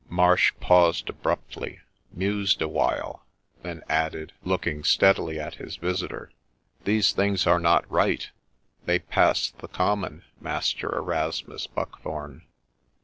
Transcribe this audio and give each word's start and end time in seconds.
Marsh 0.09 0.51
paused 0.59 1.09
abruptly, 1.09 1.79
mused 2.11 2.59
awhile, 2.59 3.23
then 3.61 3.83
added, 3.87 4.33
looking 4.43 4.83
steadily 4.83 5.39
at 5.39 5.53
his 5.61 5.75
visitor,' 5.75 6.31
These 6.85 7.11
things 7.11 7.45
are 7.45 7.59
not 7.59 7.85
right; 7.87 8.27
they 8.85 8.97
pass 8.97 9.51
the 9.51 9.67
common, 9.67 10.23
Master 10.39 10.89
Erasmus 10.91 11.67
Buckthorne.' 11.67 12.41